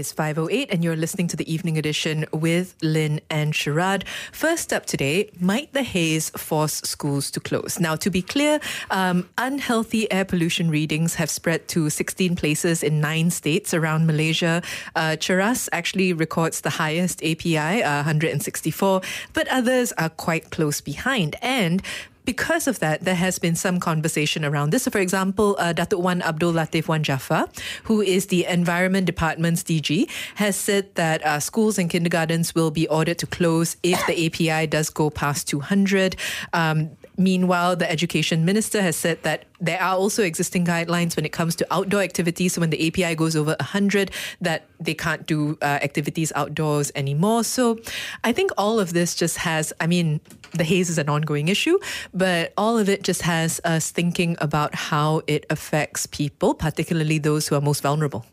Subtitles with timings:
[0.00, 4.04] is 508, and you're listening to the evening edition with Lynn and Sharad.
[4.32, 7.78] First up today, might the haze force schools to close?
[7.78, 13.00] Now, to be clear, um, unhealthy air pollution readings have spread to 16 places in
[13.00, 14.62] nine states around Malaysia.
[14.96, 19.02] Uh, Cheras actually records the highest API, uh, 164,
[19.34, 21.36] but others are quite close behind.
[21.42, 21.82] And
[22.24, 24.84] because of that, there has been some conversation around this.
[24.84, 27.48] So, for example, uh, Datuk Wan Abdul Latif Wan Jaffar,
[27.84, 32.86] who is the Environment Department's DG, has said that uh, schools and kindergartens will be
[32.88, 36.16] ordered to close if the API does go past 200.
[36.52, 41.32] Um, Meanwhile, the education minister has said that there are also existing guidelines when it
[41.32, 42.54] comes to outdoor activities.
[42.54, 44.10] So when the API goes over 100,
[44.40, 47.44] that they can't do uh, activities outdoors anymore.
[47.44, 47.78] So
[48.24, 51.78] I think all of this just has, I mean, the haze is an ongoing issue,
[52.14, 57.46] but all of it just has us thinking about how it affects people, particularly those
[57.46, 58.24] who are most vulnerable.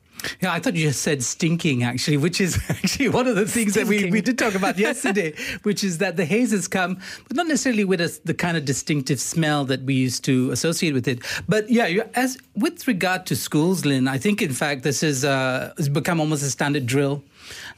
[0.41, 3.73] Yeah, I thought you just said stinking, actually, which is actually one of the things
[3.73, 4.01] stinking.
[4.01, 7.37] that we, we did talk about yesterday, which is that the haze has come, but
[7.37, 11.07] not necessarily with a, the kind of distinctive smell that we used to associate with
[11.07, 11.19] it.
[11.47, 15.73] But yeah, as with regard to schools, Lynn, I think in fact this is uh,
[15.77, 17.23] has become almost a standard drill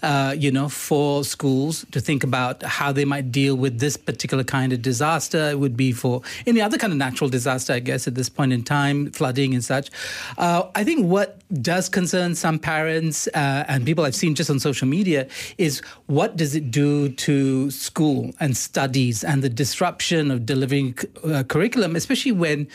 [0.01, 4.43] uh, you know, for schools to think about how they might deal with this particular
[4.43, 5.49] kind of disaster.
[5.49, 8.53] It would be for any other kind of natural disaster, I guess, at this point
[8.53, 9.89] in time, flooding and such.
[10.37, 14.59] Uh, I think what does concern some parents uh, and people I've seen just on
[14.59, 20.45] social media is what does it do to school and studies and the disruption of
[20.45, 22.67] delivering uh, curriculum, especially when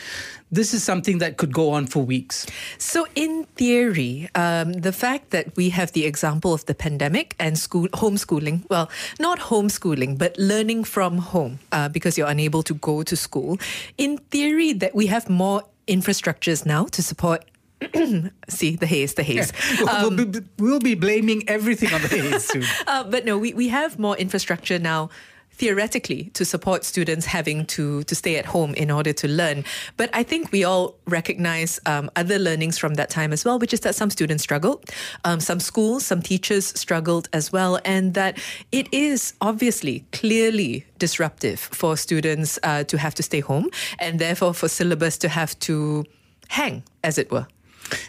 [0.55, 2.45] this is something that could go on for weeks.
[2.77, 7.57] So, in theory, um, the fact that we have the example of the pandemic and
[7.57, 8.89] school homeschooling, well,
[9.19, 13.59] not homeschooling, but learning from home uh, because you're unable to go to school,
[13.97, 17.45] in theory, that we have more infrastructures now to support
[18.47, 19.51] See the haze, the haze.
[19.79, 19.85] Yeah.
[19.85, 22.63] Um, we'll, be, we'll, be, blaming everything on the haze soon.
[22.87, 25.09] uh, but no, we, we have more infrastructure now
[25.57, 29.63] theoretically to support students having to to stay at home in order to learn.
[29.97, 33.73] But I think we all recognize um, other learnings from that time as well, which
[33.73, 34.89] is that some students struggled,
[35.23, 38.37] um, some schools, some teachers struggled as well, and that
[38.71, 44.53] it is obviously clearly disruptive for students uh, to have to stay home, and therefore
[44.53, 46.03] for syllabus to have to
[46.49, 47.47] hang, as it were.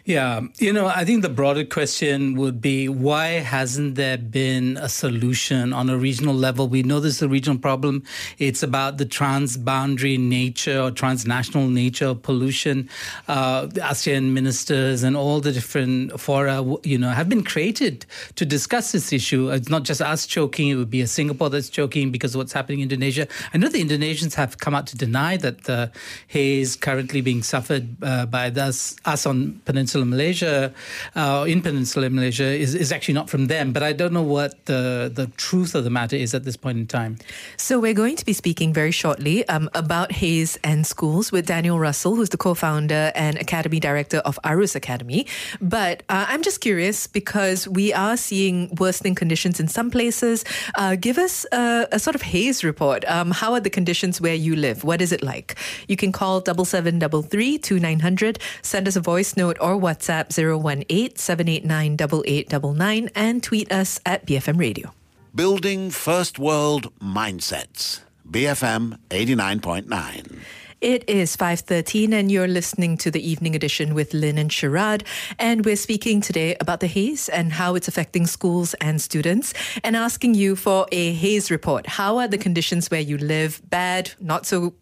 [0.05, 4.89] Yeah, you know, I think the broader question would be why hasn't there been a
[4.89, 6.69] solution on a regional level?
[6.69, 8.05] We know this is a regional problem.
[8.39, 12.89] It's about the transboundary nature or transnational nature of pollution.
[13.29, 18.07] Uh, the ASEAN ministers and all the different fora, you know, have been created
[18.37, 19.51] to discuss this issue.
[19.51, 22.53] It's not just us choking; it would be a Singapore that's choking because of what's
[22.53, 23.29] happening in Indonesia.
[23.53, 25.91] I know the Indonesians have come out to deny that the
[26.29, 30.73] haze currently being suffered uh, by us, us on Peninsular Malaysia,
[31.15, 33.73] uh, in Peninsula Malaysia, is, is actually not from them.
[33.73, 36.79] But I don't know what the, the truth of the matter is at this point
[36.79, 37.19] in time.
[37.57, 41.79] So we're going to be speaking very shortly um, about Haze and schools with Daniel
[41.79, 45.27] Russel, who's the co-founder and Academy Director of Arus Academy.
[45.61, 50.45] But uh, I'm just curious because we are seeing worsening conditions in some places.
[50.77, 53.05] Uh, give us a, a, sort of Haze report.
[53.07, 54.85] Um, how are the conditions where you live?
[54.85, 55.57] What is it like?
[55.89, 58.39] You can call double seven double three two nine hundred.
[58.63, 64.59] Send us a voice note or WhatsApp 018 789 8899 and tweet us at BFM
[64.59, 64.93] Radio.
[65.35, 68.01] Building First World Mindsets.
[68.31, 70.41] BFM 89.9.
[70.81, 75.05] It is 5:13 and you're listening to the evening edition with Lynn and Sharad
[75.39, 79.97] and we're speaking today about the haze and how it's affecting schools and students and
[79.97, 81.87] asking you for a haze report.
[81.87, 83.63] How are the conditions where you live?
[83.71, 84.75] Bad, not so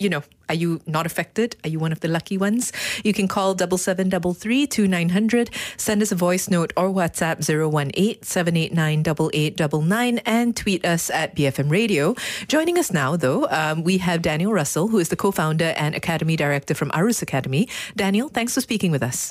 [0.00, 1.56] you know, are you not affected?
[1.62, 2.72] Are you one of the lucky ones?
[3.04, 5.50] You can call double seven double three two nine hundred.
[5.76, 11.70] Send us a voice note or WhatsApp 018 789 8899 and tweet us at BFM
[11.70, 12.16] Radio.
[12.48, 16.34] Joining us now, though, um, we have Daniel Russel, who is the co-founder and Academy
[16.34, 17.68] Director from Arus Academy.
[17.94, 19.30] Daniel, thanks for speaking with us.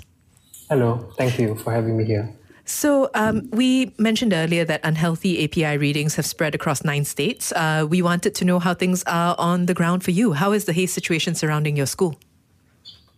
[0.69, 2.38] Hello, thank you for having me here.
[2.69, 7.51] So, um, we mentioned earlier that unhealthy API readings have spread across nine states.
[7.51, 10.33] Uh, we wanted to know how things are on the ground for you.
[10.33, 12.19] How is the haze situation surrounding your school?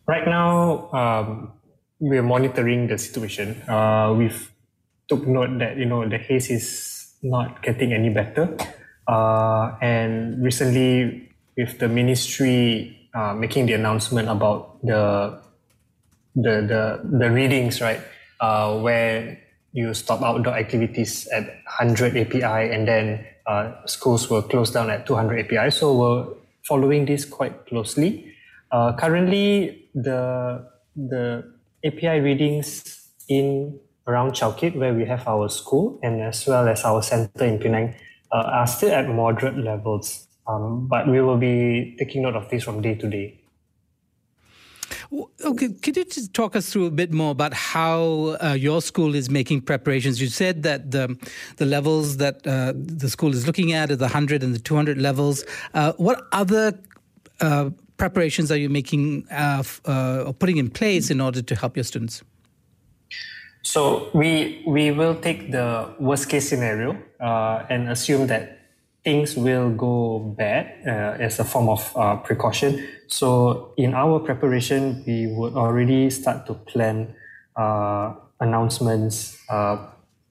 [0.07, 1.51] Right now, um,
[2.00, 3.62] we're monitoring the situation.
[3.68, 4.50] Uh, we've
[5.09, 8.56] took note that you know the haze is not getting any better,
[9.09, 11.27] uh, and recently,
[11.57, 15.38] with the ministry uh, making the announcement about the
[16.36, 18.00] the the, the readings, right?
[18.41, 19.39] Uh, where
[19.71, 21.45] you stop outdoor activities at
[21.79, 25.71] 100 API and then uh, schools will close down at 200 API.
[25.71, 26.25] So we're
[26.67, 28.33] following this quite closely.
[28.71, 30.65] Uh, currently, the
[30.95, 31.43] the
[31.85, 37.01] API readings in around Chowkit, where we have our school, and as well as our
[37.01, 37.95] center in Penang,
[38.31, 40.27] uh, are still at moderate levels.
[40.47, 43.40] Um, but we will be taking note of this from day to day.
[45.45, 49.15] Okay, could you just talk us through a bit more about how uh, your school
[49.15, 50.21] is making preparations?
[50.21, 51.17] You said that the
[51.57, 54.97] the levels that uh, the school is looking at are the 100 and the 200
[54.97, 55.43] levels.
[55.73, 56.79] Uh, what other
[57.39, 61.75] uh, preparations are you making uh, uh, or putting in place in order to help
[61.75, 62.23] your students?
[63.63, 68.60] So we we will take the worst case scenario and assume that
[69.03, 72.88] things will go bad uh, as a form of uh, precaution.
[73.07, 77.15] So in our preparation, we would already start to plan
[77.56, 79.77] uh, announcements uh,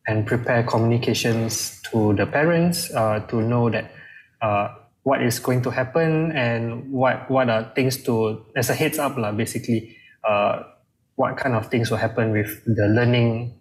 [0.07, 3.93] and prepare communications to the parents uh, to know that
[4.41, 8.99] uh, what is going to happen and what what are things to as a heads
[8.99, 9.97] up lah, basically
[11.17, 13.53] what kind of things will happen with the learning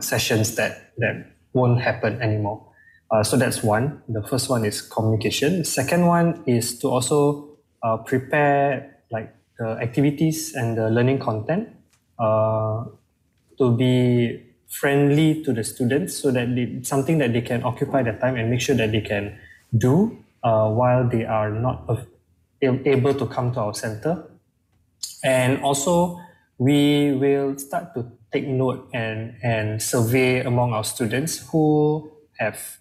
[0.00, 2.67] sessions that that won't happen anymore.
[3.10, 4.02] Uh, so that's one.
[4.08, 5.64] The first one is communication.
[5.64, 11.70] Second one is to also uh, prepare like the activities and the learning content
[12.18, 12.84] uh,
[13.56, 18.18] to be friendly to the students so that they, something that they can occupy their
[18.18, 19.38] time and make sure that they can
[19.76, 21.88] do uh, while they are not
[22.60, 24.30] able to come to our center.
[25.24, 26.20] And also,
[26.58, 32.78] we will start to take note and, and survey among our students who have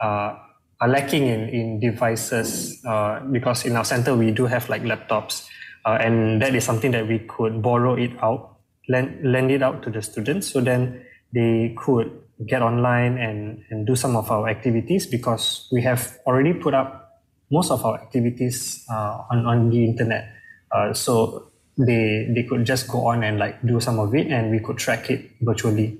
[0.00, 0.36] uh,
[0.80, 5.46] are lacking in, in devices uh, because in our center we do have like laptops
[5.86, 8.56] uh, and that is something that we could borrow it out
[8.88, 12.10] lend, lend it out to the students so then they could
[12.46, 17.22] get online and, and do some of our activities because we have already put up
[17.50, 20.28] most of our activities uh, on, on the internet.
[20.72, 24.50] Uh, so they they could just go on and like do some of it and
[24.50, 25.98] we could track it virtually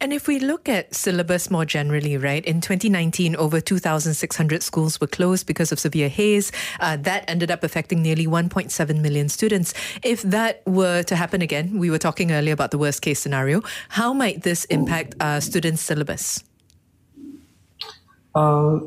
[0.00, 5.06] and if we look at syllabus more generally, right, in 2019, over 2,600 schools were
[5.06, 6.52] closed because of severe haze.
[6.80, 9.72] Uh, that ended up affecting nearly 1.7 million students.
[10.02, 13.62] If that were to happen again, we were talking earlier about the worst case scenario,
[13.88, 16.44] how might this impact uh, students' syllabus?
[18.34, 18.80] Uh,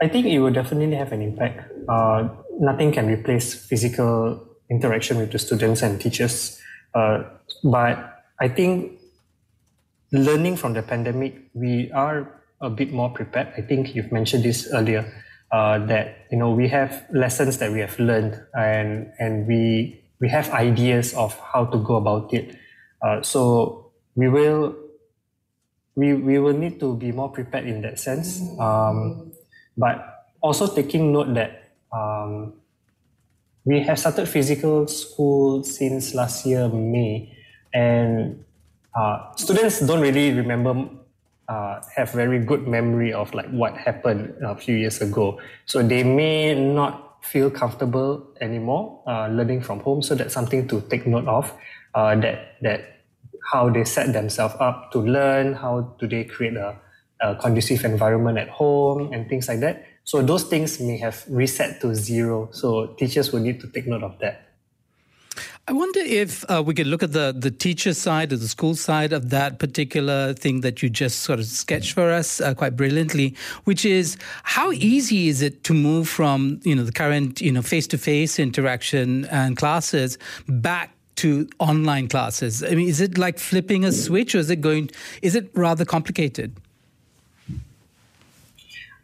[0.00, 1.70] I think it will definitely have an impact.
[1.88, 2.28] Uh,
[2.58, 6.58] nothing can replace physical interaction with the students and teachers.
[6.94, 7.24] Uh,
[7.62, 8.98] but I think
[10.12, 13.48] learning from the pandemic, we are a bit more prepared.
[13.56, 15.06] I think you've mentioned this earlier.
[15.50, 20.28] Uh, that you know we have lessons that we have learned and and we we
[20.28, 22.54] have ideas of how to go about it.
[23.00, 24.76] Uh, so we will
[25.96, 28.42] we we will need to be more prepared in that sense.
[28.60, 29.32] Um,
[29.76, 32.52] but also taking note that um,
[33.64, 37.32] we have started physical school since last year May,
[37.72, 38.44] and
[38.94, 40.88] uh, students don't really remember
[41.48, 45.40] uh, have very good memory of like what happened a few years ago.
[45.66, 50.02] So they may not feel comfortable anymore uh, learning from home.
[50.02, 51.52] So that's something to take note of
[51.94, 52.80] uh, that that
[53.52, 56.76] how they set themselves up to learn how do they create a,
[57.20, 59.86] a conducive environment at home and things like that.
[60.04, 62.48] So those things may have reset to zero.
[62.52, 64.47] So teachers will need to take note of that
[65.68, 68.74] I wonder if uh, we could look at the, the teacher side or the school
[68.74, 72.74] side of that particular thing that you just sort of sketched for us uh, quite
[72.74, 77.52] brilliantly, which is how easy is it to move from you know the current you
[77.52, 80.16] know face to face interaction and classes
[80.48, 82.64] back to online classes?
[82.64, 84.88] I mean, is it like flipping a switch, or is it going?
[85.20, 86.56] Is it rather complicated?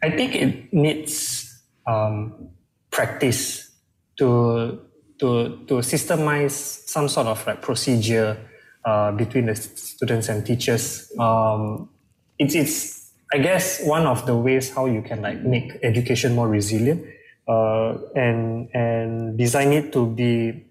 [0.01, 2.49] I think it needs um,
[2.89, 3.69] practice
[4.17, 4.81] to
[5.19, 6.51] to to systemize
[6.87, 8.37] some sort of like procedure
[8.83, 11.11] uh, between the students and teachers.
[11.19, 11.89] Um,
[12.37, 16.47] it's it's I guess one of the ways how you can like make education more
[16.47, 17.05] resilient
[17.47, 20.65] uh, and and design it to be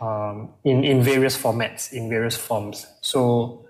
[0.00, 2.86] um, in in various formats in various forms.
[3.00, 3.66] So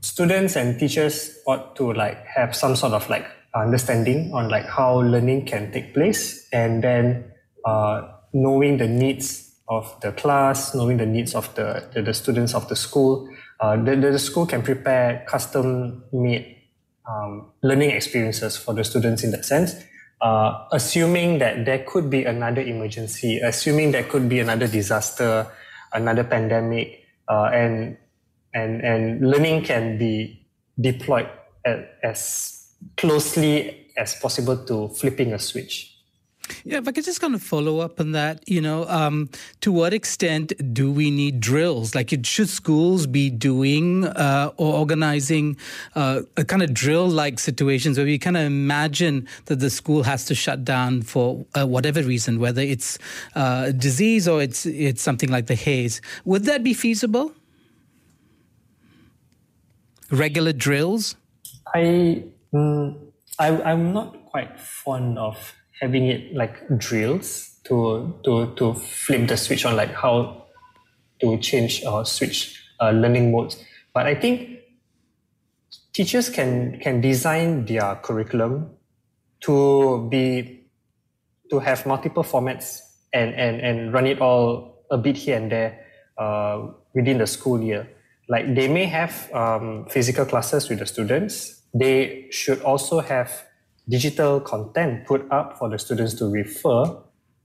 [0.00, 5.00] students and teachers ought to like have some sort of like understanding on like how
[5.00, 7.24] learning can take place and then
[7.64, 12.54] uh, knowing the needs of the class, knowing the needs of the, the, the students
[12.54, 13.28] of the school.
[13.60, 16.56] Uh, the, the school can prepare custom made
[17.08, 19.74] um, learning experiences for the students in that sense.
[20.20, 25.46] Uh, assuming that there could be another emergency, assuming there could be another disaster,
[25.92, 27.96] another pandemic, uh, and
[28.52, 30.44] and and learning can be
[30.80, 31.28] deployed
[31.64, 35.97] as, as closely as possible to flipping a switch.
[36.64, 39.72] Yeah, if I could just kind of follow up on that, you know, um, to
[39.72, 41.94] what extent do we need drills?
[41.94, 45.56] Like, should schools be doing uh, or organizing
[45.94, 50.24] uh, a kind of drill-like situations where we kind of imagine that the school has
[50.26, 52.98] to shut down for uh, whatever reason, whether it's
[53.34, 56.00] uh, disease or it's it's something like the haze?
[56.24, 57.32] Would that be feasible?
[60.10, 61.16] Regular drills?
[61.74, 62.96] I, mm,
[63.38, 69.36] I I'm not quite fond of having it like drills to to to flip the
[69.36, 70.44] switch on like how
[71.20, 73.62] to change or switch uh, learning modes.
[73.92, 74.60] But I think
[75.92, 78.70] teachers can can design their curriculum
[79.40, 80.66] to be
[81.50, 82.80] to have multiple formats
[83.12, 85.84] and and and run it all a bit here and there
[86.18, 87.88] uh, within the school year.
[88.28, 91.62] Like they may have um, physical classes with the students.
[91.74, 93.47] They should also have
[93.88, 96.96] digital content put up for the students to refer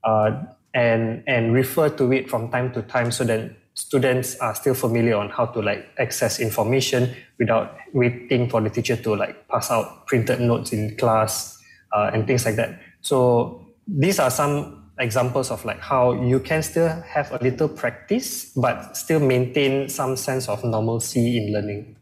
[0.03, 0.31] uh,
[0.73, 5.15] and and refer to it from time to time so that students are still familiar
[5.15, 10.05] on how to like access information without waiting for the teacher to like pass out
[10.07, 11.57] printed notes in class
[11.93, 12.79] uh, and things like that.
[13.01, 18.51] So these are some examples of like how you can still have a little practice
[18.55, 21.95] but still maintain some sense of normalcy in learning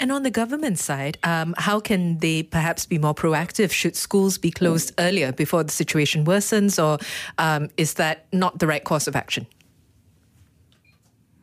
[0.00, 3.70] and on the government side, um, how can they perhaps be more proactive?
[3.70, 6.98] Should schools be closed earlier before the situation worsens, or
[7.36, 9.46] um, is that not the right course of action?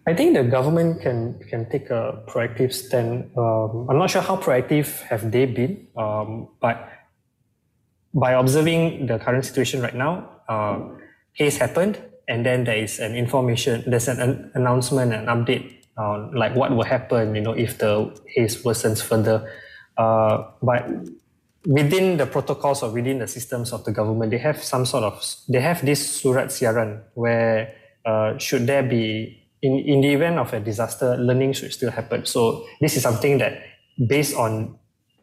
[0.08, 3.30] I think the government can can take a proactive stand.
[3.38, 6.90] Um, I'm not sure how proactive have they been, um, but
[8.14, 10.80] by observing the current situation right now, uh,
[11.38, 16.32] case happened, and then there is an information, there's an, an announcement, an update on
[16.34, 19.52] like what will happen, you know, if the haze worsens further.
[19.98, 20.88] Uh, but
[21.66, 25.24] within the protocols or within the systems of the government, they have some sort of
[25.50, 27.74] they have this surat siaran where
[28.06, 32.26] uh, should there be in, in the event of a disaster, learning should still happen.
[32.26, 33.62] So this is something that
[34.08, 34.78] based on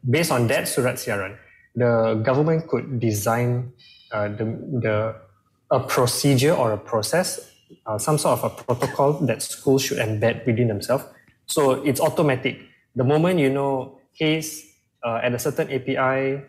[0.09, 1.37] based on that surat siaran,
[1.77, 3.73] the government could design
[4.13, 4.45] uh, the
[4.83, 5.15] the
[5.71, 7.54] a procedure or a process
[7.87, 11.05] uh, some sort of a protocol that schools should embed within themselves.
[11.47, 12.61] So it's automatic.
[12.97, 14.65] The moment you know haze
[15.05, 16.43] uh, at a certain API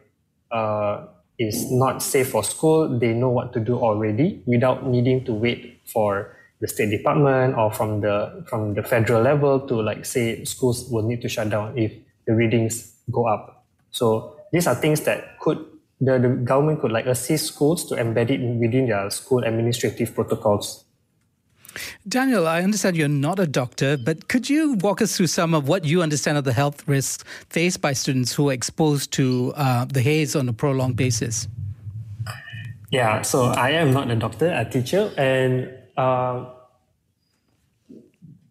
[0.51, 1.07] uh,
[1.37, 5.81] is not safe for school, they know what to do already without needing to wait
[5.85, 10.87] for the State Department or from the from the federal level to like say schools
[10.89, 11.91] will need to shut down if
[12.25, 13.65] the readings go up.
[13.91, 15.59] So these are things that could
[15.99, 20.84] the, the government could like assist schools to embed it within their school administrative protocols.
[22.07, 25.67] Daniel, I understand you're not a doctor, but could you walk us through some of
[25.67, 29.85] what you understand of the health risks faced by students who are exposed to uh,
[29.85, 31.47] the haze on a prolonged basis?
[32.91, 36.45] Yeah, so I am not a doctor, a teacher, and uh,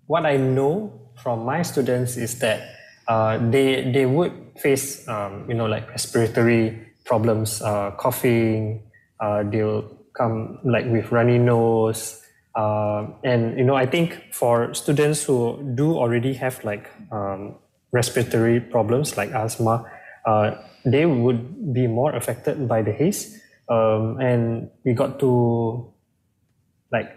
[0.07, 2.77] what I know from my students is that
[3.09, 8.83] uh, they they would face um, you know like respiratory problems, uh, coughing.
[9.21, 12.21] Uh, they'll come like with runny nose,
[12.55, 17.57] uh, and you know, I think for students who do already have like um,
[17.93, 19.85] respiratory problems like asthma,
[20.27, 20.53] uh,
[20.85, 23.41] they would be more affected by the haze.
[23.69, 25.93] Um, and we got to
[26.93, 27.11] like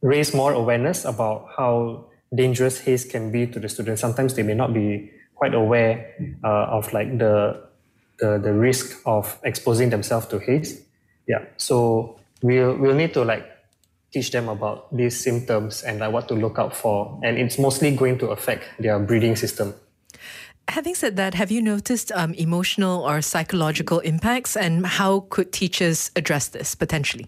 [0.00, 4.00] raise more awareness about how dangerous haze can be to the students.
[4.00, 7.62] Sometimes they may not be quite aware uh, of like the,
[8.18, 10.80] the the risk of exposing themselves to haze.
[11.28, 13.51] Yeah, so we'll we'll need to like
[14.12, 17.18] teach them about these symptoms and like what to look out for.
[17.24, 19.74] And it's mostly going to affect their breathing system.
[20.68, 26.10] Having said that, have you noticed um, emotional or psychological impacts, and how could teachers
[26.14, 27.26] address this potentially?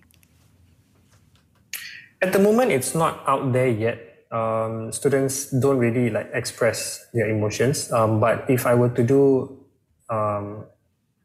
[2.23, 4.27] At the moment, it's not out there yet.
[4.31, 7.93] Um, students don't really like express their emotions.
[7.93, 9.61] Um, but if I were to do
[10.09, 10.65] um,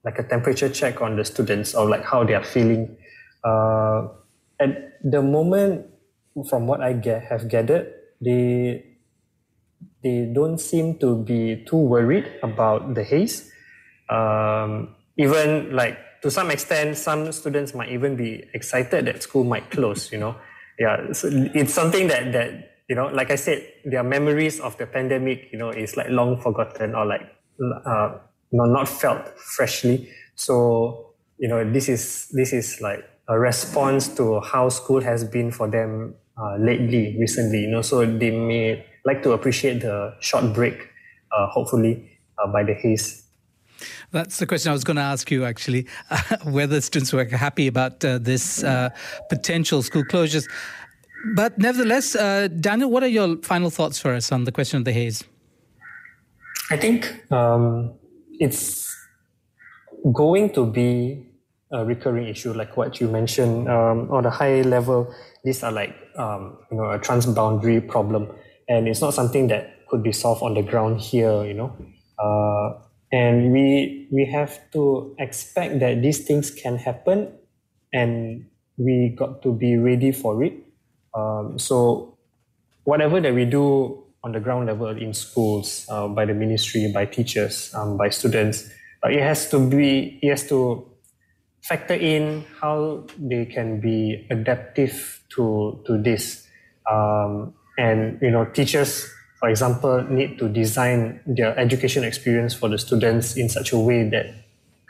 [0.03, 2.97] like a temperature check on the students or like how they are feeling,
[3.43, 4.07] uh,
[4.59, 5.87] at the moment,
[6.49, 8.85] from what I get, have gathered, they
[10.03, 13.51] they don't seem to be too worried about the haze.
[14.09, 19.71] Um, even like to some extent, some students might even be excited that school might
[19.71, 20.11] close.
[20.11, 20.35] You know,
[20.77, 24.87] yeah, so it's something that that you know, like I said, their memories of the
[24.87, 27.21] pandemic, you know, is like long forgotten or like
[27.85, 28.17] uh,
[28.51, 30.09] not felt freshly.
[30.35, 35.51] So you know, this is this is like a response to how school has been
[35.51, 37.61] for them uh, lately, recently.
[37.61, 40.89] You know, so they may like to appreciate the short break,
[41.31, 43.23] uh, hopefully, uh, by the haze.
[44.11, 47.67] That's the question I was going to ask you, actually, uh, whether students were happy
[47.67, 48.89] about uh, this uh,
[49.29, 50.49] potential school closures.
[51.35, 54.85] But nevertheless, uh, Daniel, what are your final thoughts for us on the question of
[54.85, 55.23] the haze?
[56.71, 57.93] I think um,
[58.39, 58.95] it's
[60.13, 61.28] going to be
[61.71, 65.13] a recurring issue, like what you mentioned um, on a high level.
[65.43, 68.29] These are like um, you know a transboundary problem,
[68.67, 71.45] and it's not something that could be solved on the ground here.
[71.45, 71.75] You know,
[72.17, 77.31] uh, and we we have to expect that these things can happen,
[77.93, 78.45] and
[78.77, 80.53] we got to be ready for it.
[81.13, 82.17] Um, so,
[82.83, 87.05] whatever that we do on the ground level in schools, uh, by the ministry, by
[87.05, 88.69] teachers, um, by students,
[89.03, 90.89] it has to be it has to
[91.69, 96.49] factor in how they can be adaptive to to this.
[96.89, 99.05] Um, and you know teachers
[99.39, 104.09] for example need to design their education experience for the students in such a way
[104.09, 104.33] that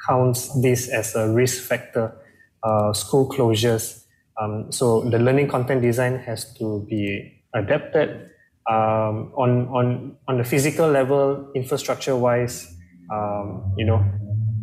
[0.07, 2.15] counts this as a risk factor
[2.63, 4.05] uh, school closures.
[4.39, 8.31] Um, so the learning content design has to be adapted
[8.71, 12.71] um, on on on the physical level infrastructure wise
[13.12, 14.00] um, you know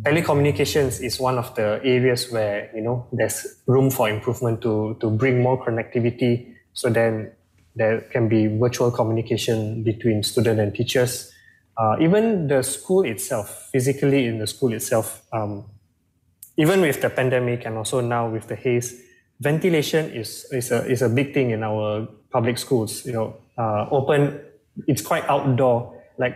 [0.07, 5.09] telecommunications is one of the areas where you know there's room for improvement to to
[5.09, 6.55] bring more connectivity.
[6.73, 7.31] So then
[7.75, 11.31] there can be virtual communication between student and teachers.
[11.77, 15.63] Uh, even the school itself physically in the school itself um,
[16.57, 18.99] even with the pandemic and also now with the haze
[19.39, 23.35] ventilation is is a is a big thing in our public schools you know.
[23.57, 24.39] Uh, open
[24.87, 25.93] it's quite outdoor.
[26.17, 26.35] Like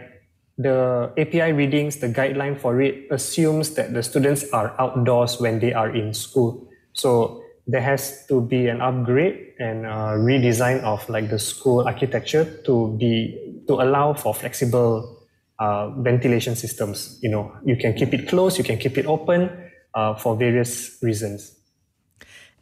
[0.58, 5.74] the API readings, the guideline for it assumes that the students are outdoors when they
[5.74, 6.68] are in school.
[6.94, 12.96] So there has to be an upgrade and redesign of like the school architecture to
[13.00, 15.22] be to allow for flexible
[15.60, 17.20] uh, ventilation systems.
[17.22, 19.50] You know, you can keep it closed, you can keep it open
[19.94, 21.56] uh, for various reasons.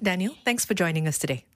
[0.02, 1.49] Daniel, thanks for joining us today.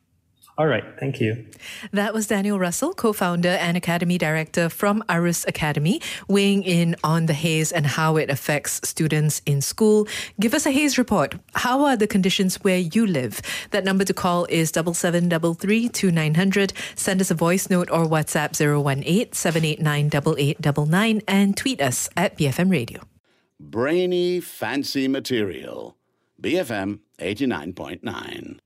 [0.56, 1.46] All right, thank you.
[1.94, 7.26] That was Daniel Russel, co founder and Academy Director from Arus Academy, weighing in on
[7.26, 10.08] the haze and how it affects students in school.
[10.39, 11.36] Give us a haze report.
[11.56, 13.42] How are the conditions where you live?
[13.72, 16.74] That number to call is 7733 2900.
[16.96, 22.70] Send us a voice note or WhatsApp 018 789 8899 and tweet us at BFM
[22.70, 23.02] Radio.
[23.60, 25.98] Brainy, fancy material.
[26.39, 28.60] BFM 89.9.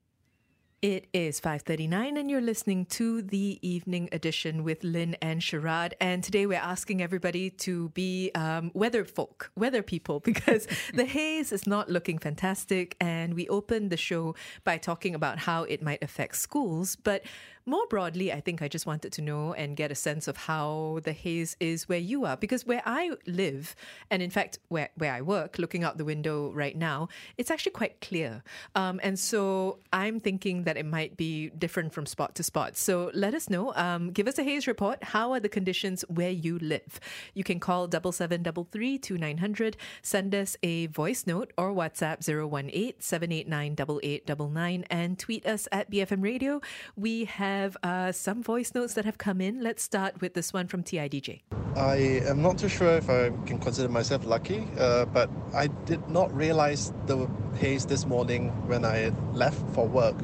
[0.84, 5.94] It is 5:39 and you're listening to the evening edition with Lynn and Sharad.
[6.00, 11.52] And today we're asking everybody to be um, weather folk, weather people because the haze
[11.52, 12.96] is not looking fantastic.
[13.02, 17.24] And we opened the show by talking about how it might affect schools but
[17.68, 21.00] more broadly, I think I just wanted to know and get a sense of how
[21.04, 22.38] the haze is where you are.
[22.38, 23.76] Because where I live,
[24.10, 27.74] and in fact, where, where I work, looking out the window right now, it's actually
[27.74, 28.42] quite clear.
[28.74, 32.78] Um, and so I'm thinking that it might be different from spot to spot.
[32.78, 33.74] So let us know.
[33.76, 35.04] Um, give us a haze report.
[35.04, 37.00] How are the conditions where you live?
[37.34, 44.86] You can call 7733 2900, send us a voice note or WhatsApp 018 789 8899,
[44.90, 46.62] and tweet us at BFM Radio.
[46.96, 49.62] We have have uh, some voice notes that have come in.
[49.62, 51.42] Let's start with this one from TIDJ.
[51.76, 51.96] I
[52.32, 56.34] am not too sure if I can consider myself lucky, uh, but I did not
[56.36, 60.16] realize the haze this morning when I left for work.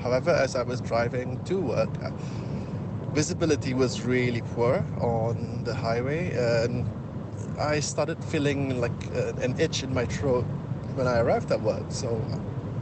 [0.00, 2.10] However, as I was driving to work, uh,
[3.12, 6.88] visibility was really poor on the highway, and
[7.58, 10.44] I started feeling like uh, an itch in my throat
[10.94, 11.84] when I arrived at work.
[11.90, 12.08] So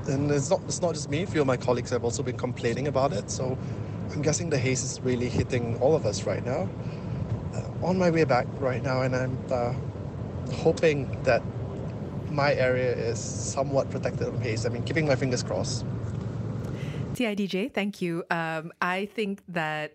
[0.09, 1.23] and it's not it's not just me.
[1.23, 3.31] A few of my colleagues have also been complaining about it.
[3.31, 3.59] So
[4.11, 6.69] I'm guessing the haze is really hitting all of us right now.
[7.55, 9.73] Uh, on my way back right now, and I'm uh,
[10.53, 11.43] hoping that
[12.31, 14.67] my area is somewhat protected from haze.
[14.67, 15.85] I mean, keeping my fingers crossed.
[17.15, 18.25] TIDJ, thank you.
[18.31, 19.95] Um, I think that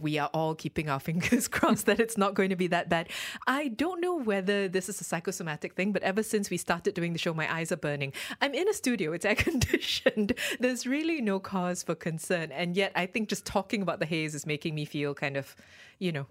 [0.00, 3.08] we are all keeping our fingers crossed that it's not going to be that bad.
[3.46, 7.12] I don't know whether this is a psychosomatic thing, but ever since we started doing
[7.12, 8.12] the show, my eyes are burning.
[8.40, 10.34] I'm in a studio, it's air conditioned.
[10.60, 12.52] There's really no cause for concern.
[12.52, 15.54] And yet, I think just talking about the haze is making me feel kind of,
[15.98, 16.26] you know,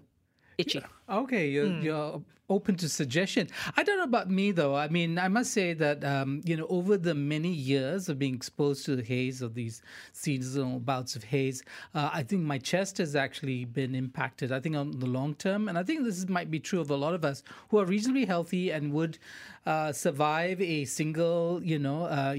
[0.58, 0.78] itchy.
[0.78, 1.16] Yeah.
[1.16, 1.82] Okay, you're, mm.
[1.82, 3.48] you're open to suggestion.
[3.76, 4.76] I don't know about me though.
[4.76, 8.34] I mean, I must say that um, you know over the many years of being
[8.34, 11.62] exposed to the haze of these seasonal bouts of haze,
[11.94, 14.52] uh, I think my chest has actually been impacted.
[14.52, 16.96] I think on the long term, and I think this might be true of a
[16.96, 19.18] lot of us who are reasonably healthy and would
[19.66, 22.04] uh, survive a single, you know.
[22.04, 22.36] Uh,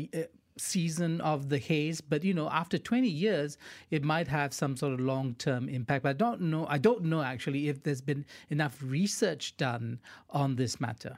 [0.58, 3.58] season of the haze, but you know, after 20 years,
[3.91, 6.04] it might have some sort of long-term impact.
[6.04, 6.65] But I don't know.
[6.70, 11.18] I don't know actually if there's been enough research done on this matter.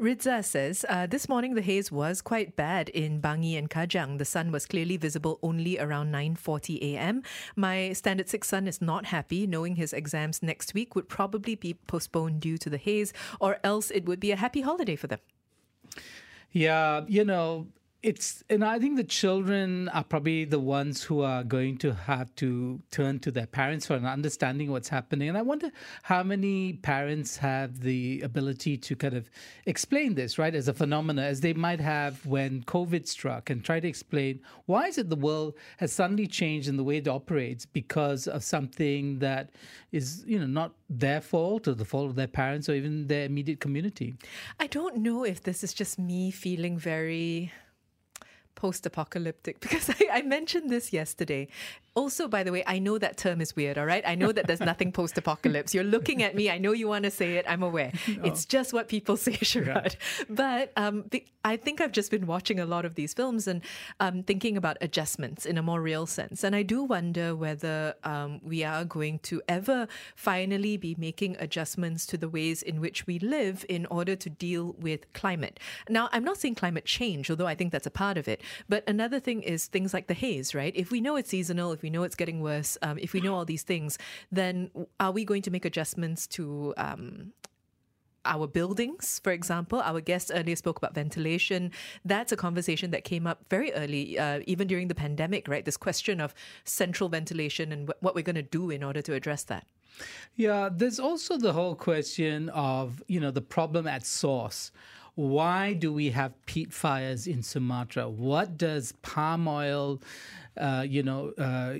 [0.00, 4.18] Ridza says uh, this morning the haze was quite bad in Bangi and Kajang.
[4.18, 7.22] The sun was clearly visible only around 9:40 a.m.
[7.56, 11.74] My standard six son is not happy, knowing his exams next week would probably be
[11.86, 15.20] postponed due to the haze, or else it would be a happy holiday for them.
[16.52, 17.66] Yeah, you know,
[18.04, 22.34] it's and I think the children are probably the ones who are going to have
[22.36, 25.30] to turn to their parents for an understanding of what's happening.
[25.30, 25.70] And I wonder
[26.02, 29.30] how many parents have the ability to kind of
[29.64, 33.80] explain this, right, as a phenomena, as they might have when COVID struck, and try
[33.80, 37.64] to explain why is it the world has suddenly changed in the way it operates
[37.64, 39.48] because of something that
[39.92, 43.24] is, you know, not their fault or the fault of their parents or even their
[43.24, 44.14] immediate community.
[44.60, 47.50] I don't know if this is just me feeling very
[48.54, 51.48] post apocalyptic because I, I, mentioned this yesterday.
[51.94, 54.02] Also, by the way, I know that term is weird, all right?
[54.06, 55.72] I know that there's nothing post apocalypse.
[55.74, 56.50] You're looking at me.
[56.50, 57.44] I know you want to say it.
[57.48, 57.92] I'm aware.
[58.14, 58.24] No.
[58.24, 59.96] It's just what people say, Sharad.
[59.96, 60.24] Yeah.
[60.28, 63.60] But um, the, I think I've just been watching a lot of these films and
[63.98, 66.44] um, thinking about adjustments in a more real sense.
[66.44, 72.06] And I do wonder whether um, we are going to ever finally be making adjustments
[72.06, 75.58] to the ways in which we live in order to deal with climate.
[75.88, 78.40] Now, I'm not saying climate change, although I think that's a part of it.
[78.68, 80.72] But another thing is things like the haze, right?
[80.76, 83.34] If we know it's seasonal, if we know it's getting worse, um, if we know
[83.34, 83.98] all these things,
[84.30, 87.32] then are we going to make adjustments to um,
[88.24, 89.80] our buildings, for example.
[89.80, 91.70] Our guest earlier spoke about ventilation.
[92.04, 95.64] That's a conversation that came up very early, uh, even during the pandemic, right?
[95.64, 99.14] This question of central ventilation and wh- what we're going to do in order to
[99.14, 99.66] address that.
[100.34, 104.72] Yeah, there's also the whole question of, you know, the problem at source
[105.14, 108.08] why do we have peat fires in Sumatra?
[108.08, 110.02] What does palm oil,
[110.56, 111.76] uh, you know, uh,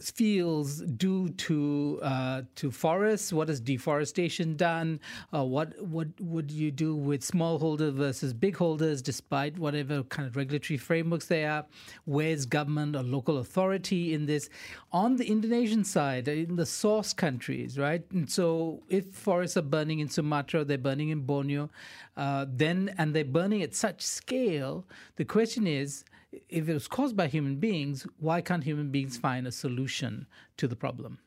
[0.00, 3.32] fields due to uh, to forests?
[3.32, 5.00] What has deforestation done?
[5.32, 10.36] Uh, what what would you do with smallholder versus big holders, despite whatever kind of
[10.36, 11.66] regulatory frameworks they are?
[12.04, 14.48] Where's government or local authority in this?
[14.92, 18.04] On the Indonesian side, in the source countries, right?
[18.12, 21.70] And so, if forests are burning in Sumatra, they're burning in Borneo,
[22.16, 24.84] uh, then and they're burning at such scale.
[25.16, 26.04] The question is
[26.48, 30.68] if it was caused by human beings, why can't human beings find a solution to
[30.68, 31.18] the problem?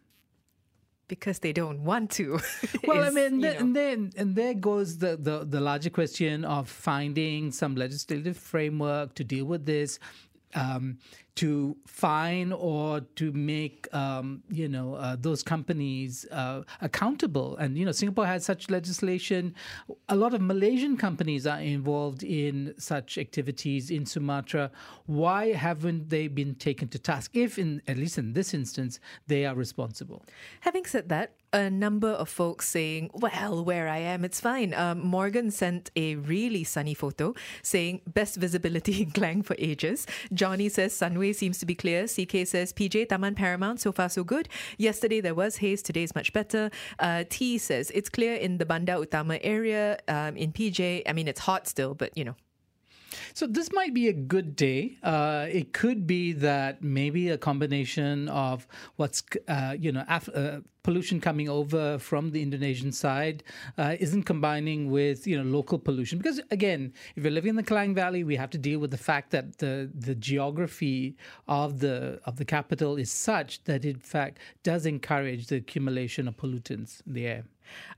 [1.08, 2.40] Because they don't want to.
[2.84, 6.70] well, is, I mean, and then and there goes the, the the larger question of
[6.70, 10.00] finding some legislative framework to deal with this
[10.54, 10.98] um,
[11.38, 17.56] to fine or to make um, you know uh, those companies uh, accountable.
[17.58, 19.54] And you know, Singapore has such legislation.
[20.10, 24.72] A lot of Malaysian companies are involved in such activities in Sumatra.
[25.06, 27.36] Why haven't they been taken to task?
[27.36, 30.26] If, in at least in this instance, they are responsible.
[30.62, 34.74] Having said that, a number of folks saying, well, where I am, it's fine.
[34.74, 40.06] Um, Morgan sent a really sunny photo saying, best visibility in Klang for ages.
[40.34, 42.06] Johnny says, Sunway seems to be clear.
[42.06, 44.50] CK says, PJ, Taman Paramount, so far so good.
[44.78, 46.70] Yesterday there was haze, today is much better.
[47.00, 50.00] Uh, T says, it's clear in the Bandar Utama area.
[50.08, 52.36] Um, in PJ, I mean, it's hot still, but you know,
[53.34, 54.98] so this might be a good day.
[55.04, 60.60] Uh, it could be that maybe a combination of what's uh, you know af- uh,
[60.84, 63.44] pollution coming over from the Indonesian side
[63.78, 67.64] uh, isn't combining with you know local pollution because again, if you're living in the
[67.64, 72.20] Klang Valley, we have to deal with the fact that the the geography of the
[72.26, 77.02] of the capital is such that it, in fact does encourage the accumulation of pollutants
[77.06, 77.44] in the air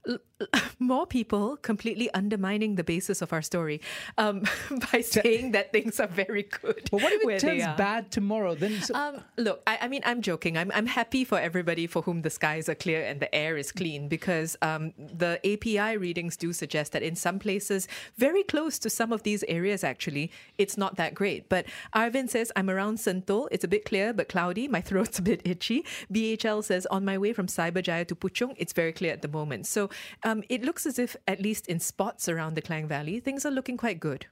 [0.80, 3.82] more people completely undermining the basis of our story
[4.18, 4.44] um,
[4.92, 6.88] by saying that things are very good.
[6.92, 8.56] But what if it turns bad tomorrow?
[8.56, 10.58] Then so- um, look, I, I, mean, I'm joking.
[10.58, 13.72] I'm, I'm happy for everybody for whom the skies are clear and the air is
[13.72, 18.90] clean because um, the API readings do suggest that in some places, very close to
[18.90, 21.50] some of these areas, actually, it's not that great.
[21.50, 23.48] But Arvin says, I'm around Sentul.
[23.52, 24.68] It's a bit clear but cloudy.
[24.68, 25.86] My throat's a bit itchy.
[26.12, 29.59] BHL says, on my way from Cyberjaya to Puchong, it's very clear at the moment.
[29.64, 29.90] So
[30.24, 33.52] um, it looks as if, at least in spots around the Klang Valley, things are
[33.52, 34.26] looking quite good.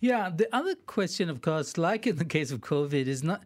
[0.00, 3.42] Yeah, the other question, of course, like in the case of COVID, is not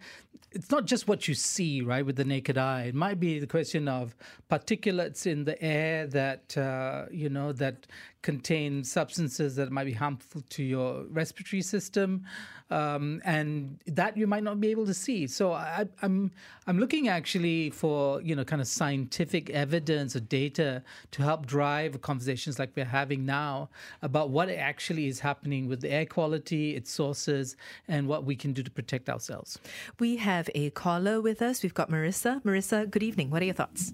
[0.53, 2.85] it's not just what you see, right, with the naked eye.
[2.85, 4.15] It might be the question of
[4.51, 7.87] particulates in the air that uh, you know that
[8.23, 12.25] contain substances that might be harmful to your respiratory system,
[12.71, 15.27] um, and that you might not be able to see.
[15.27, 16.31] So I, I'm
[16.67, 22.01] I'm looking actually for you know kind of scientific evidence or data to help drive
[22.01, 23.69] conversations like we're having now
[24.03, 27.57] about what actually is happening with the air quality, its sources,
[27.89, 29.59] and what we can do to protect ourselves.
[29.99, 31.63] We have a caller with us.
[31.63, 32.43] We've got Marissa.
[32.43, 33.31] Marissa, good evening.
[33.31, 33.93] What are your thoughts?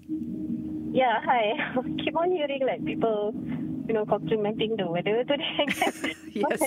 [0.91, 1.53] Yeah, hi.
[1.53, 3.33] I keep on hearing like people,
[3.87, 5.65] you know, complimenting the weather today.
[6.33, 6.61] yes.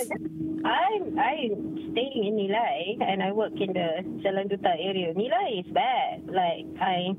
[0.63, 1.53] I'm I'm
[1.91, 5.13] staying in Nilai and I work in the Jalan Duta area.
[5.13, 6.25] Nilai is bad.
[6.25, 7.11] Like I,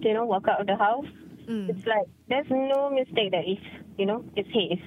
[0.00, 1.10] you know, walk out of the house.
[1.48, 1.70] Mm.
[1.70, 3.64] It's like there's no mistake that it's
[3.98, 4.84] you know it's haze,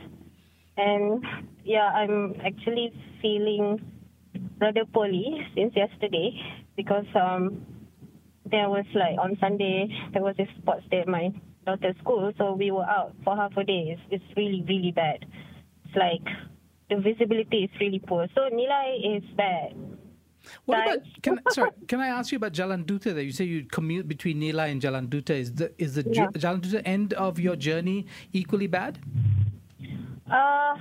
[0.78, 1.24] and
[1.66, 3.82] yeah, I'm actually feeling
[4.60, 6.34] rather poorly since yesterday
[6.78, 7.66] because um
[8.46, 11.34] there was like on Sunday there was a sports day at my
[11.66, 13.98] daughter's school, so we were out for half a day.
[13.98, 15.26] It's, it's really really bad.
[15.84, 16.24] It's like
[16.90, 18.28] the visibility is really poor.
[18.34, 19.76] So Nilai is bad.
[20.66, 23.66] What about can sorry, can I ask you about Jalan Duta that you say you
[23.66, 26.28] commute between Nilai and Jalan Duta is the is the yeah.
[26.28, 29.00] Jalan Duta end of your journey equally bad?
[30.32, 30.76] Uh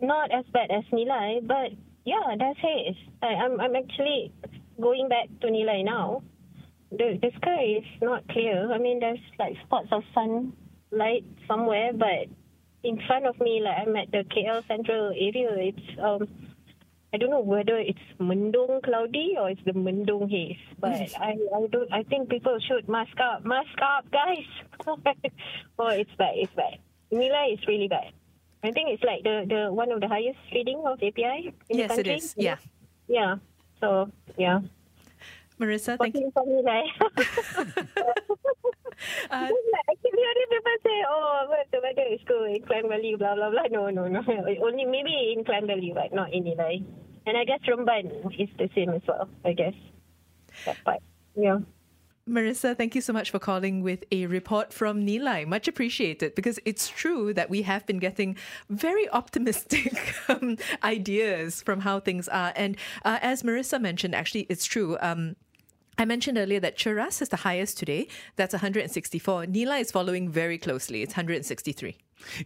[0.00, 1.70] not as bad as Nilai, but
[2.04, 2.96] yeah, that's haze.
[3.22, 4.32] I, I'm I'm actually
[4.80, 6.22] going back to Nilai now
[6.92, 8.70] the the sky is not clear.
[8.72, 12.28] I mean, there's like spots of sunlight somewhere, but
[12.82, 16.28] in front of me, like I'm at the KL Central area, it's um,
[17.14, 20.56] I don't know whether it's mendung cloudy or it's the mendung haze.
[20.78, 24.48] But I I don't I think people should mask up, mask up, guys.
[25.78, 26.78] oh, it's bad, it's bad.
[27.10, 28.12] Nilai is really bad.
[28.64, 31.88] I think it's like the the one of the highest reading of API in yes,
[31.88, 32.12] the country.
[32.12, 32.34] Yes, it is.
[32.36, 32.56] Yeah.
[33.08, 33.36] Yeah.
[33.82, 34.60] So yeah.
[35.58, 36.30] Marissa, thank you.
[36.32, 36.86] For me, like.
[37.02, 37.10] uh,
[39.30, 43.50] I keep hearing people say, oh, the weather is good in Klang Valley, blah, blah,
[43.50, 43.66] blah.
[43.70, 44.22] No, no, no.
[44.62, 46.84] Only maybe in Klang Valley, but not in Nilai.
[47.26, 49.74] And I guess Remban is the same as well, I guess.
[50.66, 51.00] That part.
[51.36, 51.58] Yeah.
[52.28, 55.44] Marissa, thank you so much for calling with a report from Nilai.
[55.44, 58.36] Much appreciated because it's true that we have been getting
[58.70, 62.52] very optimistic um, ideas from how things are.
[62.54, 64.96] And uh, as Marissa mentioned, actually, it's true.
[65.00, 65.34] Um,
[65.98, 68.06] I mentioned earlier that Cheras is the highest today.
[68.36, 69.46] That's 164.
[69.46, 71.02] Nilai is following very closely.
[71.02, 71.96] It's 163.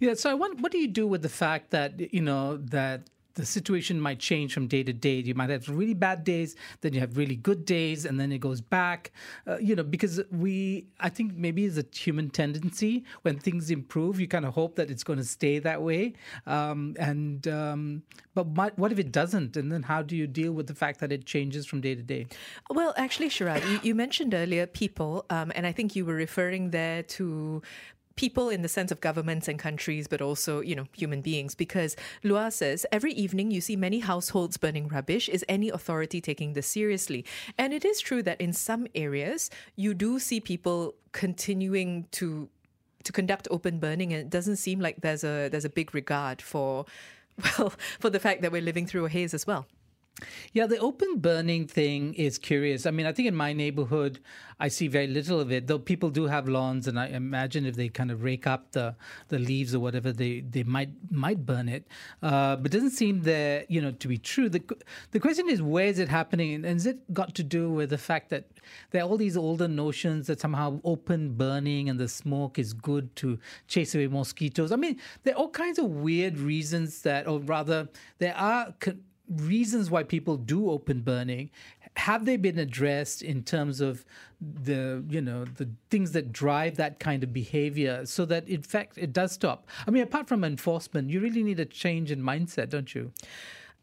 [0.01, 0.15] Yeah.
[0.15, 4.01] So, what what do you do with the fact that you know that the situation
[4.01, 5.20] might change from day to day.
[5.20, 8.38] You might have really bad days, then you have really good days, and then it
[8.38, 9.12] goes back.
[9.46, 14.18] Uh, you know, because we, I think maybe it's a human tendency when things improve,
[14.18, 16.14] you kind of hope that it's going to stay that way.
[16.46, 18.03] Um, and um,
[18.35, 19.57] but what, what if it doesn't?
[19.57, 22.03] And then how do you deal with the fact that it changes from day to
[22.03, 22.27] day?
[22.70, 26.70] Well, actually, Sharad, you, you mentioned earlier people, um, and I think you were referring
[26.70, 27.62] there to
[28.17, 31.55] people in the sense of governments and countries, but also, you know, human beings.
[31.55, 35.29] Because Lua says, every evening you see many households burning rubbish.
[35.29, 37.25] Is any authority taking this seriously?
[37.59, 42.49] And it is true that in some areas, you do see people continuing to
[43.05, 46.43] to conduct open burning and it doesn't seem like there's a there's a big regard
[46.43, 46.85] for
[47.59, 49.67] well for the fact that we're living through a haze as well.
[50.53, 52.87] Yeah, the open burning thing is curious.
[52.87, 54.21] I mean, I think in my neighborhood,
[54.59, 57.77] I see very little of it, though people do have lawns, and I imagine if
[57.77, 58.97] they kind of rake up the,
[59.29, 61.87] the leaves or whatever, they, they might might burn it.
[62.23, 64.49] Uh, but it doesn't seem there, you know, to be true.
[64.49, 64.63] The,
[65.11, 66.55] the question is, where is it happening?
[66.55, 68.47] And has it got to do with the fact that
[68.93, 73.15] there are all these older notions that somehow open burning and the smoke is good
[73.17, 74.73] to chase away mosquitoes?
[74.73, 78.75] I mean, there are all kinds of weird reasons that, or rather, there are
[79.29, 81.51] reasons why people do open burning
[81.97, 84.05] have they been addressed in terms of
[84.41, 88.99] the you know the things that drive that kind of behavior so that in fact
[88.99, 89.67] it does stop?
[89.87, 93.12] I mean apart from enforcement you really need a change in mindset don't you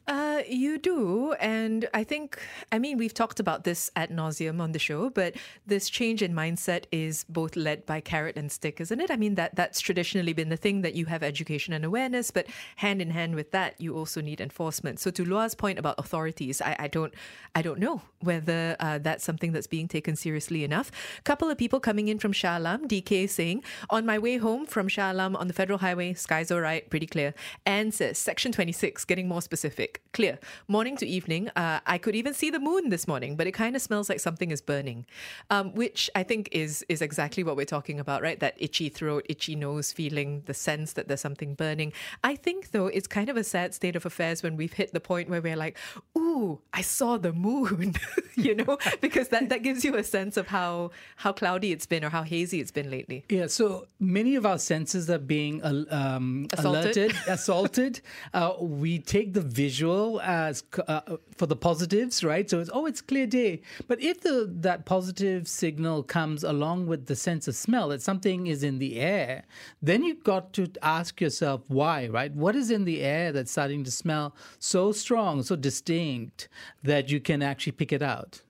[0.07, 1.33] uh, you do.
[1.33, 2.39] And I think,
[2.71, 5.35] I mean, we've talked about this ad nauseum on the show, but
[5.65, 9.09] this change in mindset is both led by carrot and stick, isn't it?
[9.09, 12.47] I mean, that that's traditionally been the thing that you have education and awareness, but
[12.77, 14.99] hand in hand with that, you also need enforcement.
[14.99, 17.13] So to Lua's point about authorities, I, I don't,
[17.55, 20.91] I don't know whether uh, that's something that's being taken seriously enough.
[21.23, 24.89] Couple of people coming in from Shah Alam, DK saying, on my way home from
[24.89, 27.33] Shah Alam on the federal highway, skies all right, pretty clear.
[27.65, 30.39] And says, section 26, getting more specific Pacific, clear.
[30.67, 33.75] Morning to evening, uh, I could even see the moon this morning, but it kind
[33.75, 35.05] of smells like something is burning,
[35.49, 38.39] um, which I think is is exactly what we're talking about, right?
[38.39, 41.93] That itchy throat, itchy nose feeling, the sense that there's something burning.
[42.23, 44.99] I think though it's kind of a sad state of affairs when we've hit the
[44.99, 45.77] point where we're like,
[46.17, 47.95] "Ooh, I saw the moon,"
[48.35, 52.03] you know, because that that gives you a sense of how how cloudy it's been
[52.03, 53.25] or how hazy it's been lately.
[53.29, 58.01] Yeah, so many of our senses are being um, alerted, assaulted.
[58.33, 59.82] Uh, we take the visual
[60.21, 61.01] as uh,
[61.35, 62.49] for the positives, right?
[62.49, 63.61] So it's oh, it's clear day.
[63.87, 68.47] But if the that positive signal comes along with the sense of smell that something
[68.47, 69.43] is in the air,
[69.81, 72.33] then you've got to ask yourself why, right?
[72.33, 76.49] What is in the air that's starting to smell so strong, so distinct
[76.83, 78.41] that you can actually pick it out?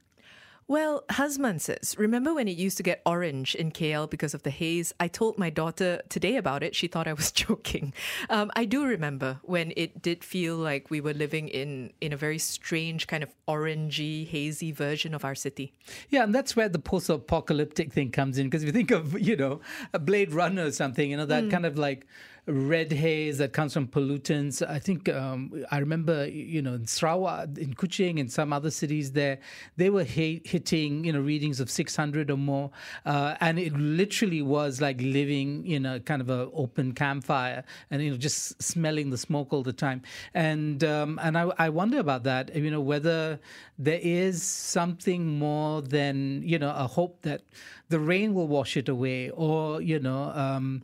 [0.67, 4.49] Well, Hasman says, remember when it used to get orange in KL because of the
[4.49, 4.93] haze?
[4.99, 6.76] I told my daughter today about it.
[6.76, 7.93] She thought I was joking.
[8.30, 12.17] Um, I do remember when it did feel like we were living in, in a
[12.17, 15.73] very strange kind of orangey, hazy version of our city.
[16.10, 19.19] Yeah, and that's where the post apocalyptic thing comes in because if you think of,
[19.19, 19.60] you know,
[19.93, 21.52] a Blade Runner or something, you know, that mm.
[21.52, 22.08] kind of like
[22.45, 24.67] red haze that comes from pollutants.
[24.67, 29.13] I think um, I remember, you know, in Sarawak, in Kuching, and some other cities
[29.13, 29.39] there,
[29.77, 32.71] they were hitting, you know, readings of 600 or more,
[33.06, 38.03] uh, and it literally was like living in a kind of an open campfire, and
[38.03, 40.01] you know, just smelling the smoke all the time.
[40.34, 42.53] And um, and I, I wonder about that.
[42.53, 43.39] You know, whether
[43.79, 47.41] there is something more than you know a hope that
[47.88, 50.32] the rain will wash it away, or you know.
[50.36, 50.82] Um,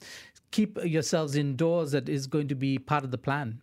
[0.52, 3.62] keep yourselves indoors that is going to be part of the plan?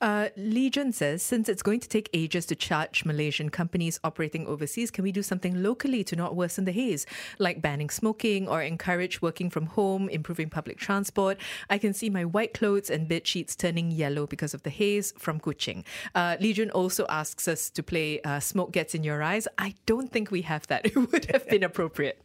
[0.00, 4.90] Uh, Legion says, since it's going to take ages to charge Malaysian companies operating overseas,
[4.90, 7.04] can we do something locally to not worsen the haze,
[7.38, 11.38] like banning smoking or encourage working from home, improving public transport?
[11.68, 15.12] I can see my white clothes and bed sheets turning yellow because of the haze
[15.18, 15.84] from Kuching.
[16.14, 19.48] Uh, Legion also asks us to play uh, Smoke Gets in Your Eyes.
[19.58, 20.86] I don't think we have that.
[20.88, 22.22] It would have been appropriate.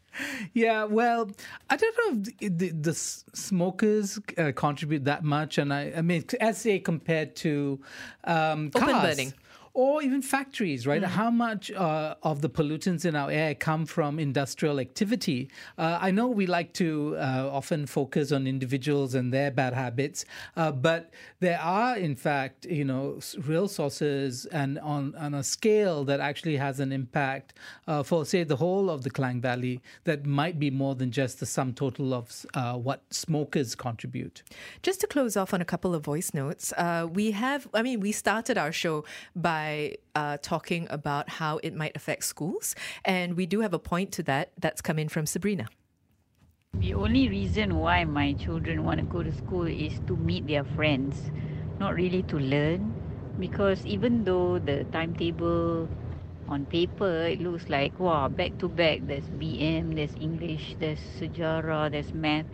[0.54, 1.32] Yeah, well,
[1.70, 6.24] I don't know if the, the smokers uh, contribute that much, and I, I mean,
[6.40, 7.80] as say compared to
[8.24, 9.34] um, open cars, burning
[9.76, 11.02] or even factories, right?
[11.02, 11.08] Mm.
[11.08, 15.50] How much uh, of the pollutants in our air come from industrial activity?
[15.80, 20.26] Uh, I know we like to uh, often focus on individuals and their bad habits,
[20.56, 26.04] uh, but there are, in fact, you know, real sources and on, on a scale
[26.06, 27.54] that actually has an impact
[27.88, 31.40] uh, for, say, the whole of the Klang Valley that might be more than just
[31.40, 34.44] the sum total of uh, what smokers contribute.
[34.84, 36.72] Just to close off on a couple of voice notes,
[37.12, 39.04] we have, I mean, we started our show
[39.36, 42.76] by by uh, talking about how it might affect schools.
[43.06, 45.68] And we do have a point to that that's come in from Sabrina.
[46.80, 50.66] The only reason why my children want to go to school is to meet their
[50.76, 51.32] friends,
[51.80, 52.94] not really to learn.
[53.40, 55.88] Because even though the timetable
[56.50, 61.90] on paper it looks like wow back to back there's BM there's English there's sejarah
[61.90, 62.46] there's math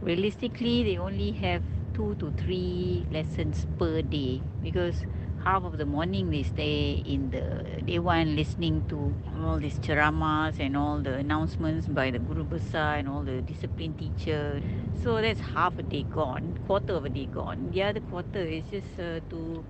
[0.00, 1.60] realistically they only have
[1.94, 5.02] two to three lessons per day because
[5.44, 7.44] half of the morning they stay in the
[7.84, 9.12] day one listening to
[9.44, 13.92] all these ceramas and all the announcements by the guru besar and all the discipline
[13.94, 14.62] teacher.
[15.02, 17.70] So that's half a day gone quarter of a day gone.
[17.72, 19.62] The other quarter is just uh, to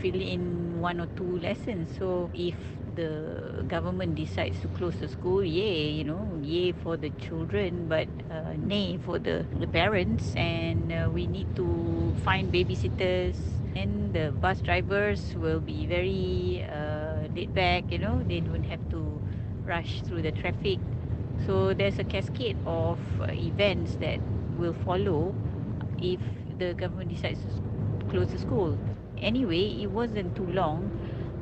[0.00, 1.96] fill in one or two lessons.
[1.96, 2.56] So if
[2.96, 8.08] the government decides to close the school yay you know yay for the children but
[8.30, 10.34] uh, nay for the, the parents.
[10.34, 13.36] And uh, we need to find babysitters
[13.74, 18.80] and the bus drivers will be very uh, laid back you know they don't have
[18.90, 19.22] to
[19.64, 20.78] rush through the traffic.
[21.46, 24.20] So there's a cascade of uh, events that
[24.56, 25.34] will follow
[25.98, 26.20] if
[26.58, 28.78] the government decides to close the school.
[29.18, 30.92] Anyway it wasn't too long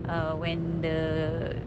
[0.09, 1.63] uh, when the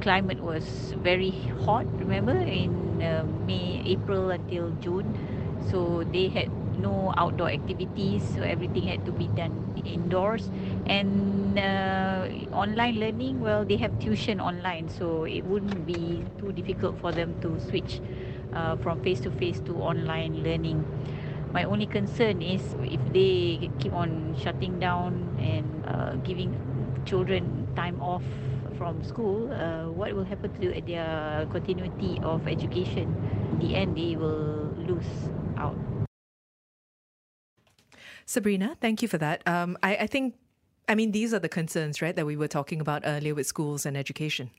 [0.00, 1.30] climate was very
[1.64, 5.14] hot remember in uh, may april until june.
[5.60, 9.52] So they had no outdoor activities so everything had to be done
[9.84, 10.50] indoors.
[10.86, 16.98] And uh, online learning well they have tuition online so it wouldn't be too difficult
[17.00, 18.00] for them to switch
[18.52, 20.84] uh, from face to face to online learning.
[21.52, 26.54] My only concern is if they keep on shutting down and uh, giving
[27.04, 28.22] children time off
[28.78, 33.10] from school uh, what will happen to their continuity of education?
[33.52, 35.10] In the end they will lose
[35.58, 35.76] out
[38.30, 39.42] Sabrina, thank you for that.
[39.44, 40.36] Um, I, I think,
[40.88, 43.84] I mean, these are the concerns, right, that we were talking about earlier with schools
[43.84, 44.50] and education.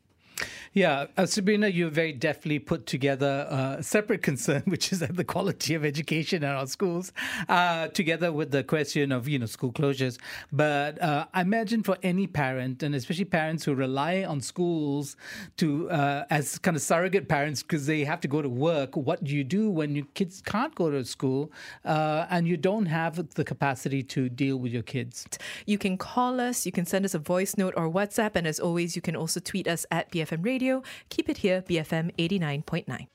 [0.73, 5.23] Yeah, uh, Sabrina, you very deftly put together a separate concern, which is that the
[5.23, 7.11] quality of education in our schools,
[7.49, 10.17] uh, together with the question of you know school closures.
[10.51, 15.17] But uh, I imagine for any parent, and especially parents who rely on schools
[15.57, 19.23] to uh, as kind of surrogate parents because they have to go to work, what
[19.23, 21.51] do you do when your kids can't go to school
[21.83, 25.25] uh, and you don't have the capacity to deal with your kids?
[25.65, 28.59] You can call us, you can send us a voice note or WhatsApp, and as
[28.59, 30.83] always, you can also tweet us at BFM Radio.
[31.09, 33.07] Keep it here, BFM 89.9.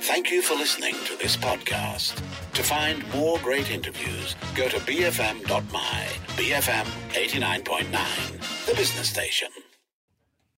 [0.00, 2.16] Thank you for listening to this podcast.
[2.54, 9.48] To find more great interviews, go to bfm.my, BFM 89.9, the business station.